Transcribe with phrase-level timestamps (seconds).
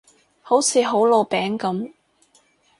[0.41, 1.91] 好似好老餅噉